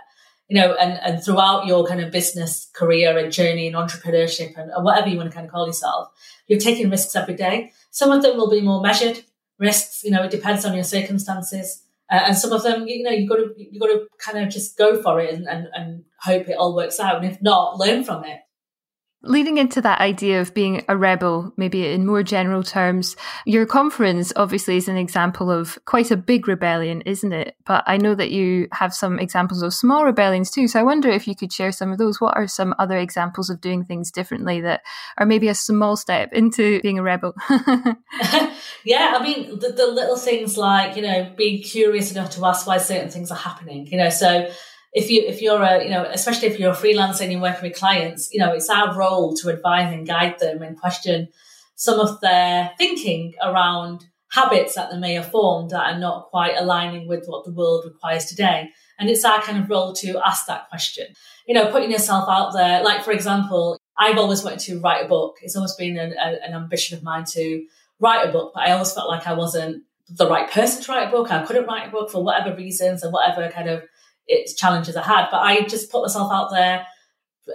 You 0.49 0.61
know, 0.61 0.75
and, 0.75 1.00
and 1.02 1.25
throughout 1.25 1.64
your 1.64 1.87
kind 1.87 2.02
of 2.02 2.11
business 2.12 2.68
career 2.75 3.16
and 3.16 3.33
journey 3.33 3.66
and 3.66 3.75
entrepreneurship 3.75 4.59
and, 4.59 4.71
and 4.73 4.85
whatever 4.85 5.09
you 5.09 5.16
want 5.16 5.30
to 5.30 5.35
kind 5.35 5.47
of 5.47 5.50
call 5.52 5.66
yourself, 5.66 6.11
you're 6.49 6.61
taking 6.61 6.90
risks 6.90 7.16
every 7.16 7.35
day. 7.35 7.73
Some 7.90 8.12
of 8.12 8.23
them 8.23 8.37
will 8.37 8.50
be 8.50 8.61
more 8.61 8.83
measured 8.83 9.25
risks. 9.59 10.04
You 10.04 10.11
know, 10.11 10.23
it 10.25 10.30
depends 10.30 10.66
on 10.66 10.75
your 10.75 10.85
circumstances. 10.85 11.80
Uh, 12.11 12.20
and 12.26 12.37
some 12.37 12.52
of 12.52 12.62
them, 12.62 12.87
you 12.87 13.02
know, 13.02 13.11
you've 13.11 13.28
got 13.28 13.37
to 13.37 13.54
you've 13.56 13.80
got 13.80 13.88
to 13.88 14.06
kind 14.18 14.44
of 14.44 14.52
just 14.52 14.76
go 14.76 15.00
for 15.00 15.20
it 15.20 15.32
and, 15.32 15.46
and, 15.46 15.68
and 15.73 16.04
hope 16.20 16.49
it 16.49 16.56
all 16.58 16.75
works 16.75 17.00
out. 17.00 17.16
And 17.16 17.25
if 17.25 17.40
not, 17.40 17.78
learn 17.78 18.04
from 18.04 18.25
it. 18.25 18.40
Leading 19.26 19.58
into 19.58 19.80
that 19.80 20.00
idea 20.00 20.40
of 20.40 20.52
being 20.52 20.84
a 20.88 20.96
rebel, 20.96 21.52
maybe 21.56 21.86
in 21.86 22.06
more 22.06 22.22
general 22.22 22.62
terms, 22.62 23.16
your 23.46 23.64
conference 23.64 24.32
obviously 24.36 24.76
is 24.76 24.86
an 24.86 24.96
example 24.98 25.50
of 25.50 25.78
quite 25.86 26.10
a 26.10 26.16
big 26.16 26.46
rebellion, 26.46 27.00
isn't 27.02 27.32
it? 27.32 27.56
But 27.64 27.84
I 27.86 27.96
know 27.96 28.14
that 28.14 28.30
you 28.30 28.68
have 28.72 28.92
some 28.92 29.18
examples 29.18 29.62
of 29.62 29.72
small 29.72 30.04
rebellions 30.04 30.50
too. 30.50 30.68
So 30.68 30.78
I 30.78 30.82
wonder 30.82 31.08
if 31.08 31.26
you 31.26 31.34
could 31.34 31.52
share 31.52 31.72
some 31.72 31.90
of 31.90 31.98
those. 31.98 32.20
What 32.20 32.36
are 32.36 32.46
some 32.46 32.74
other 32.78 32.98
examples 32.98 33.48
of 33.48 33.60
doing 33.60 33.84
things 33.84 34.10
differently 34.10 34.60
that 34.60 34.82
are 35.16 35.26
maybe 35.26 35.48
a 35.48 35.54
small 35.54 35.96
step 35.96 36.32
into 36.32 36.80
being 36.82 36.98
a 36.98 37.02
rebel? 37.02 37.34
yeah, 38.84 39.16
I 39.18 39.22
mean, 39.22 39.58
the, 39.58 39.72
the 39.72 39.86
little 39.86 40.16
things 40.16 40.58
like, 40.58 40.96
you 40.96 41.02
know, 41.02 41.32
being 41.36 41.62
curious 41.62 42.12
enough 42.12 42.30
to 42.32 42.44
ask 42.44 42.66
why 42.66 42.78
certain 42.78 43.08
things 43.08 43.30
are 43.30 43.38
happening, 43.38 43.86
you 43.86 43.96
know, 43.96 44.10
so 44.10 44.50
if 44.94 45.10
you 45.10 45.22
if 45.26 45.42
you're 45.42 45.62
a 45.62 45.82
you 45.82 45.90
know 45.90 46.04
especially 46.10 46.48
if 46.48 46.58
you're 46.58 46.72
a 46.72 46.76
freelancer 46.76 47.22
and 47.22 47.32
you're 47.32 47.40
working 47.40 47.68
with 47.68 47.78
clients 47.78 48.32
you 48.32 48.38
know 48.38 48.52
it's 48.52 48.70
our 48.70 48.96
role 48.96 49.34
to 49.34 49.48
advise 49.48 49.92
and 49.92 50.06
guide 50.06 50.38
them 50.38 50.62
and 50.62 50.78
question 50.78 51.28
some 51.74 51.98
of 51.98 52.20
their 52.20 52.70
thinking 52.78 53.34
around 53.42 54.04
habits 54.30 54.74
that 54.74 54.90
they 54.90 54.98
may 54.98 55.14
have 55.14 55.30
formed 55.30 55.70
that 55.70 55.94
are 55.94 55.98
not 55.98 56.26
quite 56.30 56.54
aligning 56.56 57.06
with 57.06 57.24
what 57.26 57.44
the 57.44 57.52
world 57.52 57.84
requires 57.84 58.24
today. 58.24 58.68
And 58.98 59.08
it's 59.08 59.24
our 59.24 59.40
kind 59.40 59.62
of 59.62 59.70
role 59.70 59.92
to 59.94 60.20
ask 60.26 60.46
that 60.46 60.68
question. 60.68 61.06
You 61.46 61.54
know 61.54 61.70
putting 61.70 61.90
yourself 61.90 62.28
out 62.28 62.52
there 62.52 62.82
like 62.82 63.04
for 63.04 63.12
example 63.12 63.78
i've 63.98 64.16
always 64.16 64.42
wanted 64.42 64.60
to 64.60 64.80
write 64.80 65.04
a 65.04 65.08
book. 65.08 65.36
It's 65.42 65.56
always 65.56 65.74
been 65.74 65.98
an, 65.98 66.14
an 66.18 66.54
ambition 66.54 66.96
of 66.96 67.04
mine 67.04 67.24
to 67.32 67.66
write 68.00 68.28
a 68.28 68.32
book 68.32 68.52
but 68.54 68.66
i 68.66 68.72
always 68.72 68.92
felt 68.92 69.08
like 69.08 69.26
i 69.26 69.34
wasn't 69.34 69.84
the 70.08 70.28
right 70.28 70.50
person 70.50 70.82
to 70.82 70.92
write 70.92 71.08
a 71.08 71.10
book. 71.10 71.30
I 71.30 71.44
couldn't 71.44 71.66
write 71.66 71.88
a 71.88 71.90
book 71.90 72.10
for 72.10 72.22
whatever 72.22 72.56
reasons 72.56 73.02
and 73.02 73.12
whatever 73.12 73.50
kind 73.50 73.68
of 73.68 73.84
it's 74.26 74.54
challenges 74.54 74.96
I 74.96 75.02
had. 75.02 75.28
But 75.30 75.42
I 75.42 75.62
just 75.62 75.90
put 75.90 76.02
myself 76.02 76.32
out 76.32 76.50
there, 76.50 76.86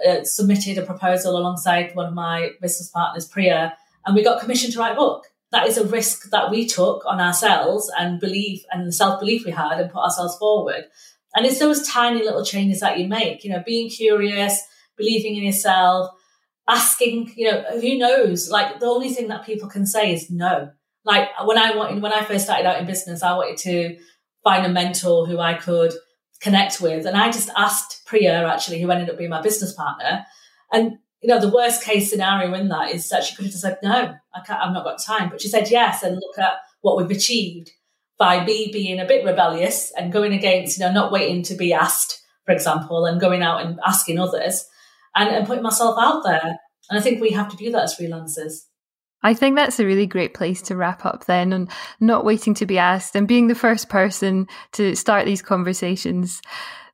uh, 0.06 0.24
submitted 0.24 0.78
a 0.78 0.86
proposal 0.86 1.36
alongside 1.36 1.94
one 1.94 2.06
of 2.06 2.14
my 2.14 2.50
business 2.60 2.90
partners, 2.90 3.26
Priya, 3.26 3.76
and 4.06 4.14
we 4.14 4.24
got 4.24 4.40
commissioned 4.40 4.72
to 4.74 4.78
write 4.78 4.92
a 4.92 4.96
book. 4.96 5.26
That 5.52 5.66
is 5.66 5.76
a 5.76 5.86
risk 5.86 6.30
that 6.30 6.50
we 6.50 6.66
took 6.66 7.04
on 7.06 7.20
ourselves 7.20 7.90
and 7.98 8.20
belief 8.20 8.62
and 8.70 8.86
the 8.86 8.92
self 8.92 9.18
belief 9.18 9.44
we 9.44 9.50
had 9.50 9.80
and 9.80 9.90
put 9.90 10.02
ourselves 10.02 10.36
forward. 10.36 10.84
And 11.34 11.46
it's 11.46 11.58
those 11.58 11.86
tiny 11.86 12.22
little 12.22 12.44
changes 12.44 12.80
that 12.80 12.98
you 12.98 13.08
make, 13.08 13.44
you 13.44 13.50
know, 13.50 13.62
being 13.64 13.88
curious, 13.88 14.62
believing 14.96 15.36
in 15.36 15.44
yourself, 15.44 16.10
asking, 16.68 17.32
you 17.36 17.50
know, 17.50 17.64
who 17.80 17.98
knows? 17.98 18.50
Like 18.50 18.80
the 18.80 18.86
only 18.86 19.10
thing 19.10 19.28
that 19.28 19.46
people 19.46 19.68
can 19.68 19.86
say 19.86 20.12
is 20.12 20.30
no. 20.30 20.70
Like 21.04 21.28
when 21.44 21.58
I 21.58 21.74
wanted, 21.74 22.02
when 22.02 22.12
I 22.12 22.24
first 22.24 22.44
started 22.44 22.66
out 22.66 22.78
in 22.78 22.86
business, 22.86 23.22
I 23.22 23.36
wanted 23.36 23.58
to 23.58 23.96
find 24.44 24.66
a 24.66 24.68
mentor 24.68 25.26
who 25.26 25.38
I 25.38 25.54
could 25.54 25.92
connect 26.40 26.80
with. 26.80 27.06
And 27.06 27.16
I 27.16 27.30
just 27.30 27.50
asked 27.56 28.02
Priya, 28.06 28.46
actually, 28.46 28.80
who 28.80 28.90
ended 28.90 29.10
up 29.10 29.18
being 29.18 29.30
my 29.30 29.42
business 29.42 29.72
partner. 29.72 30.24
And, 30.72 30.98
you 31.20 31.28
know, 31.28 31.40
the 31.40 31.52
worst 31.52 31.84
case 31.84 32.10
scenario 32.10 32.52
in 32.54 32.68
that 32.68 32.90
is 32.90 33.08
that 33.10 33.24
she 33.24 33.34
could 33.36 33.44
have 33.44 33.52
just 33.52 33.62
said, 33.62 33.78
no, 33.82 34.14
I 34.34 34.40
can't, 34.46 34.60
I've 34.60 34.72
not 34.72 34.84
got 34.84 35.02
time. 35.02 35.28
But 35.28 35.42
she 35.42 35.48
said 35.48 35.70
yes. 35.70 36.02
And 36.02 36.16
look 36.16 36.38
at 36.38 36.54
what 36.80 36.96
we've 36.96 37.16
achieved 37.16 37.70
by 38.18 38.44
me 38.44 38.70
being 38.72 39.00
a 39.00 39.06
bit 39.06 39.24
rebellious 39.24 39.92
and 39.96 40.12
going 40.12 40.32
against, 40.32 40.78
you 40.78 40.84
know, 40.84 40.92
not 40.92 41.12
waiting 41.12 41.42
to 41.44 41.54
be 41.54 41.72
asked, 41.72 42.22
for 42.44 42.52
example, 42.52 43.06
and 43.06 43.20
going 43.20 43.42
out 43.42 43.64
and 43.64 43.78
asking 43.86 44.18
others 44.18 44.66
and, 45.14 45.28
and 45.28 45.46
putting 45.46 45.62
myself 45.62 45.96
out 45.98 46.22
there. 46.24 46.58
And 46.90 46.98
I 46.98 47.02
think 47.02 47.20
we 47.20 47.30
have 47.30 47.50
to 47.50 47.56
do 47.56 47.70
that 47.72 47.84
as 47.84 47.96
freelancers. 47.96 48.66
I 49.22 49.34
think 49.34 49.56
that's 49.56 49.78
a 49.78 49.86
really 49.86 50.06
great 50.06 50.34
place 50.34 50.62
to 50.62 50.76
wrap 50.76 51.04
up 51.04 51.26
then 51.26 51.52
and 51.52 51.70
not 52.00 52.24
waiting 52.24 52.54
to 52.54 52.66
be 52.66 52.78
asked 52.78 53.14
and 53.14 53.28
being 53.28 53.48
the 53.48 53.54
first 53.54 53.88
person 53.88 54.46
to 54.72 54.94
start 54.94 55.26
these 55.26 55.42
conversations. 55.42 56.40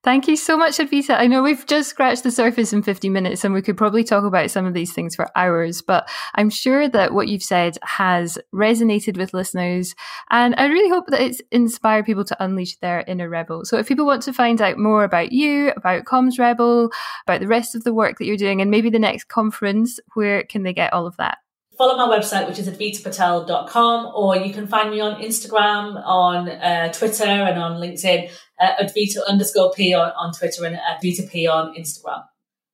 Thank 0.06 0.28
you 0.28 0.37
so 0.37 0.56
much, 0.56 0.78
Advita. 0.78 1.18
I 1.18 1.26
know 1.26 1.42
we've 1.42 1.66
just 1.66 1.88
scratched 1.88 2.23
the 2.23 2.30
surface 2.30 2.73
in 2.73 2.85
50 2.85 3.09
minutes 3.09 3.45
and 3.45 3.52
we 3.52 3.61
could 3.61 3.76
probably 3.76 4.04
talk 4.04 4.23
about 4.23 4.52
some 4.52 4.64
of 4.64 4.73
these 4.73 4.92
things 4.92 5.16
for 5.16 5.28
hours, 5.35 5.83
but 5.83 6.09
I'm 6.37 6.49
sure 6.49 6.88
that 6.88 7.12
what 7.12 7.26
you've 7.26 7.42
said 7.42 7.76
has 7.83 8.38
resonated 8.54 9.16
with 9.16 9.35
listeners. 9.35 9.97
And 10.30 10.54
I 10.59 10.66
really 10.66 10.90
hope 10.90 11.09
that 11.09 11.23
it's 11.23 11.42
inspired 11.50 12.06
people 12.06 12.25
to 12.25 12.37
unleash 12.40 12.76
their 12.76 13.02
inner 13.09 13.28
rebel. 13.28 13.64
So 13.64 13.78
if 13.78 13.88
people 13.88 14.06
want 14.06 14.23
to 14.23 14.33
find 14.33 14.62
out 14.62 14.78
more 14.78 15.02
about 15.02 15.33
you, 15.33 15.73
about 15.76 16.04
Comms 16.04 16.38
Rebel, 16.38 16.92
about 17.26 17.40
the 17.40 17.49
rest 17.49 17.75
of 17.75 17.83
the 17.83 17.92
work 17.92 18.18
that 18.18 18.26
you're 18.26 18.37
doing, 18.37 18.61
and 18.61 18.71
maybe 18.71 18.90
the 18.90 19.00
next 19.00 19.25
conference, 19.25 19.99
where 20.14 20.45
can 20.45 20.62
they 20.62 20.73
get 20.73 20.92
all 20.92 21.09
of 21.09 21.16
that? 21.16 21.38
Follow 21.76 21.97
my 21.97 22.16
website, 22.16 22.49
which 22.49 22.59
is 22.59 22.68
advitapatel.com, 22.68 24.12
or 24.14 24.37
you 24.37 24.52
can 24.52 24.66
find 24.66 24.90
me 24.90 25.00
on 25.00 25.21
Instagram, 25.21 26.02
on 26.04 26.49
uh, 26.49 26.92
Twitter, 26.92 27.25
and 27.25 27.59
on 27.59 27.80
LinkedIn, 27.80 28.30
uh, 28.61 28.76
Advita 28.83 29.18
underscore 29.28 29.73
P 29.73 29.95
on, 29.95 30.12
on 30.16 30.33
Twitter 30.33 30.64
and 30.64 30.76
Advita 30.76 31.30
P 31.30 31.47
on 31.47 31.75
Instagram. 31.75 32.25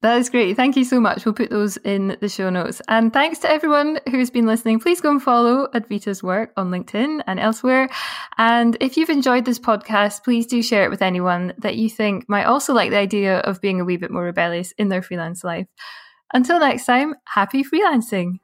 That 0.02 0.18
is 0.18 0.30
great. 0.30 0.56
Thank 0.56 0.76
you 0.76 0.84
so 0.84 0.98
much. 0.98 1.24
We'll 1.24 1.32
put 1.32 1.50
those 1.50 1.76
in 1.76 2.16
the 2.20 2.28
show 2.28 2.50
notes. 2.50 2.82
And 2.88 3.12
thanks 3.12 3.38
to 3.40 3.50
everyone 3.50 4.00
who's 4.10 4.30
been 4.30 4.46
listening. 4.46 4.80
Please 4.80 5.00
go 5.00 5.10
and 5.10 5.22
follow 5.22 5.68
Advita's 5.68 6.24
work 6.24 6.52
on 6.56 6.72
LinkedIn 6.72 7.22
and 7.24 7.38
elsewhere. 7.38 7.88
And 8.36 8.76
if 8.80 8.96
you've 8.96 9.10
enjoyed 9.10 9.44
this 9.44 9.60
podcast, 9.60 10.24
please 10.24 10.46
do 10.46 10.60
share 10.60 10.84
it 10.84 10.90
with 10.90 11.02
anyone 11.02 11.54
that 11.58 11.76
you 11.76 11.88
think 11.88 12.28
might 12.28 12.46
also 12.46 12.74
like 12.74 12.90
the 12.90 12.96
idea 12.96 13.38
of 13.38 13.60
being 13.60 13.80
a 13.80 13.84
wee 13.84 13.96
bit 13.96 14.10
more 14.10 14.24
rebellious 14.24 14.72
in 14.72 14.88
their 14.88 15.02
freelance 15.02 15.44
life. 15.44 15.68
Until 16.34 16.58
next 16.58 16.84
time, 16.84 17.14
happy 17.24 17.62
freelancing. 17.62 18.40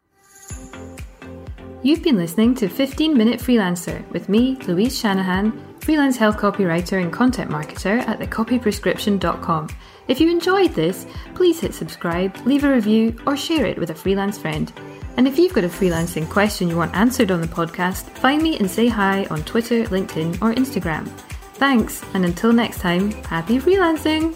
You've 1.80 2.02
been 2.02 2.16
listening 2.16 2.56
to 2.56 2.68
15 2.68 3.16
Minute 3.16 3.38
Freelancer 3.38 4.04
with 4.11 4.28
me, 4.28 4.56
Louise 4.66 4.99
Shanahan, 4.99 5.76
freelance 5.78 6.16
health 6.16 6.37
copywriter 6.37 7.00
and 7.00 7.12
content 7.12 7.52
marketer 7.52 8.00
at 8.00 8.18
thecopyprescription.com. 8.18 9.68
If 10.08 10.20
you 10.20 10.28
enjoyed 10.28 10.75
this, 10.75 11.06
please 11.37 11.61
hit 11.61 11.73
subscribe, 11.73 12.37
leave 12.44 12.64
a 12.64 12.73
review, 12.73 13.16
or 13.28 13.37
share 13.37 13.64
it 13.64 13.78
with 13.78 13.90
a 13.90 13.94
freelance 13.94 14.37
friend. 14.37 14.73
And 15.16 15.28
if 15.28 15.38
you've 15.38 15.54
got 15.54 15.62
a 15.62 15.68
freelancing 15.68 16.28
question 16.28 16.68
you 16.68 16.76
want 16.76 16.97
answered 16.97 17.30
on 17.30 17.40
the 17.40 17.47
podcast, 17.47 18.11
find 18.18 18.42
me 18.42 18.58
and 18.58 18.68
say 18.68 18.88
hi 18.88 19.26
on 19.26 19.44
Twitter, 19.44 19.85
LinkedIn, 19.85 20.42
or 20.42 20.52
Instagram. 20.54 21.06
Thanks, 21.54 22.04
and 22.12 22.25
until 22.25 22.52
next 22.52 22.80
time, 22.80 23.12
happy 23.23 23.58
freelancing! 23.61 24.35